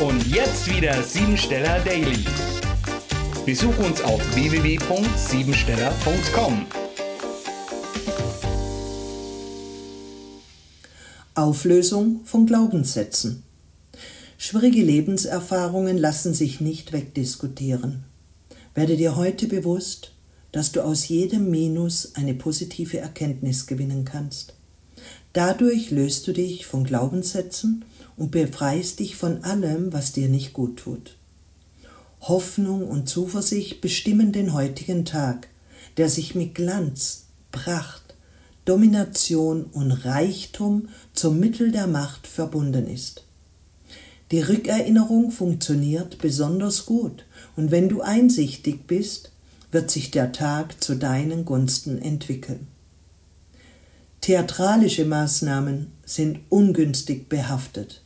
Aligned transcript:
Und 0.00 0.26
jetzt 0.26 0.68
wieder 0.68 1.00
Siebensteller 1.04 1.78
Daily. 1.84 2.24
Besuch 3.46 3.78
uns 3.78 4.02
auf 4.02 4.20
www.siebensteller.com. 4.34 6.66
Auflösung 11.36 12.22
von 12.24 12.46
Glaubenssätzen. 12.46 13.44
Schwierige 14.36 14.82
Lebenserfahrungen 14.82 15.96
lassen 15.96 16.34
sich 16.34 16.60
nicht 16.60 16.92
wegdiskutieren. 16.92 18.02
Werde 18.74 18.96
dir 18.96 19.14
heute 19.14 19.46
bewusst, 19.46 20.10
dass 20.50 20.72
du 20.72 20.82
aus 20.82 21.06
jedem 21.06 21.52
Minus 21.52 22.16
eine 22.16 22.34
positive 22.34 22.98
Erkenntnis 22.98 23.68
gewinnen 23.68 24.04
kannst. 24.04 24.54
Dadurch 25.32 25.92
löst 25.92 26.26
du 26.26 26.32
dich 26.32 26.66
von 26.66 26.82
Glaubenssätzen 26.82 27.84
und 28.16 28.30
befreist 28.30 29.00
dich 29.00 29.16
von 29.16 29.44
allem, 29.44 29.92
was 29.92 30.12
dir 30.12 30.28
nicht 30.28 30.52
gut 30.52 30.78
tut. 30.78 31.16
Hoffnung 32.20 32.88
und 32.88 33.08
Zuversicht 33.08 33.80
bestimmen 33.80 34.32
den 34.32 34.52
heutigen 34.54 35.04
Tag, 35.04 35.48
der 35.96 36.08
sich 36.08 36.34
mit 36.34 36.54
Glanz, 36.54 37.24
Pracht, 37.52 38.14
Domination 38.64 39.64
und 39.64 39.92
Reichtum 39.92 40.88
zum 41.12 41.38
Mittel 41.38 41.70
der 41.70 41.86
Macht 41.86 42.26
verbunden 42.26 42.86
ist. 42.88 43.24
Die 44.30 44.40
Rückerinnerung 44.40 45.30
funktioniert 45.30 46.18
besonders 46.18 46.86
gut 46.86 47.26
und 47.56 47.70
wenn 47.70 47.88
du 47.88 48.00
einsichtig 48.00 48.86
bist, 48.86 49.32
wird 49.70 49.90
sich 49.90 50.10
der 50.10 50.32
Tag 50.32 50.82
zu 50.82 50.94
deinen 50.94 51.44
Gunsten 51.44 52.00
entwickeln. 52.00 52.66
Theatralische 54.24 55.04
Maßnahmen 55.04 55.88
sind 56.06 56.40
ungünstig 56.48 57.28
behaftet. 57.28 58.00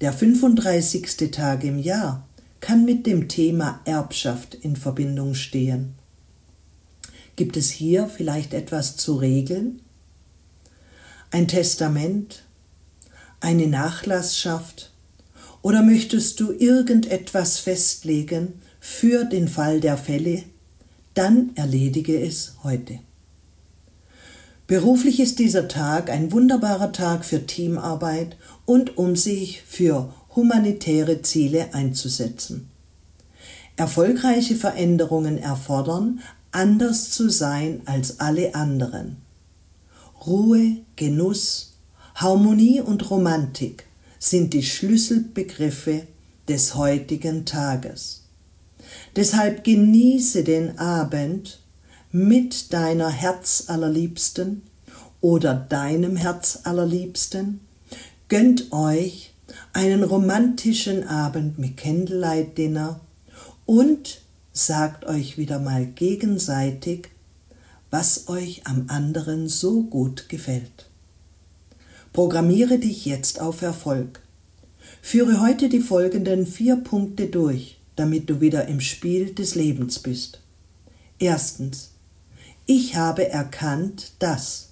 Der 0.00 0.12
35. 0.12 1.32
Tag 1.32 1.64
im 1.64 1.80
Jahr 1.80 2.28
kann 2.60 2.84
mit 2.84 3.06
dem 3.06 3.26
Thema 3.26 3.80
Erbschaft 3.86 4.54
in 4.54 4.76
Verbindung 4.76 5.34
stehen. 5.34 5.96
Gibt 7.34 7.56
es 7.56 7.70
hier 7.70 8.06
vielleicht 8.06 8.54
etwas 8.54 8.98
zu 8.98 9.16
regeln? 9.16 9.80
Ein 11.32 11.48
Testament? 11.48 12.44
Eine 13.40 13.66
Nachlassschaft? 13.66 14.92
Oder 15.60 15.82
möchtest 15.82 16.38
du 16.38 16.52
irgendetwas 16.52 17.58
festlegen 17.58 18.62
für 18.78 19.24
den 19.24 19.48
Fall 19.48 19.80
der 19.80 19.98
Fälle? 19.98 20.44
Dann 21.14 21.50
erledige 21.56 22.16
es 22.22 22.54
heute. 22.62 23.00
Beruflich 24.70 25.18
ist 25.18 25.40
dieser 25.40 25.66
Tag 25.66 26.10
ein 26.10 26.30
wunderbarer 26.30 26.92
Tag 26.92 27.24
für 27.24 27.44
Teamarbeit 27.44 28.36
und 28.66 28.98
um 28.98 29.16
sich 29.16 29.62
für 29.62 30.14
humanitäre 30.36 31.22
Ziele 31.22 31.74
einzusetzen. 31.74 32.70
Erfolgreiche 33.76 34.54
Veränderungen 34.54 35.38
erfordern 35.38 36.20
anders 36.52 37.10
zu 37.10 37.30
sein 37.30 37.80
als 37.86 38.20
alle 38.20 38.54
anderen. 38.54 39.16
Ruhe, 40.24 40.76
Genuss, 40.94 41.72
Harmonie 42.14 42.80
und 42.80 43.10
Romantik 43.10 43.86
sind 44.20 44.54
die 44.54 44.62
Schlüsselbegriffe 44.62 46.02
des 46.46 46.76
heutigen 46.76 47.44
Tages. 47.44 48.22
Deshalb 49.16 49.64
genieße 49.64 50.44
den 50.44 50.78
Abend 50.78 51.59
mit 52.12 52.72
deiner 52.72 53.08
Herzallerliebsten 53.08 54.62
oder 55.20 55.54
deinem 55.54 56.16
Herzallerliebsten, 56.16 57.60
gönnt 58.28 58.72
euch 58.72 59.32
einen 59.72 60.02
romantischen 60.02 61.06
Abend 61.06 61.58
mit 61.58 61.76
Candlelight 61.76 62.58
Dinner 62.58 63.00
und 63.64 64.22
sagt 64.52 65.06
euch 65.06 65.38
wieder 65.38 65.60
mal 65.60 65.86
gegenseitig, 65.86 67.08
was 67.90 68.28
euch 68.28 68.66
am 68.66 68.86
anderen 68.88 69.48
so 69.48 69.82
gut 69.84 70.28
gefällt. 70.28 70.88
Programmiere 72.12 72.78
dich 72.78 73.04
jetzt 73.04 73.40
auf 73.40 73.62
Erfolg. 73.62 74.20
Führe 75.00 75.40
heute 75.40 75.68
die 75.68 75.80
folgenden 75.80 76.46
vier 76.46 76.76
Punkte 76.76 77.26
durch, 77.26 77.78
damit 77.94 78.28
du 78.28 78.40
wieder 78.40 78.66
im 78.66 78.80
Spiel 78.80 79.32
des 79.32 79.54
Lebens 79.54 80.00
bist. 80.00 80.40
Erstens, 81.20 81.90
ich 82.70 82.94
habe 82.94 83.28
erkannt, 83.28 84.12
dass. 84.20 84.68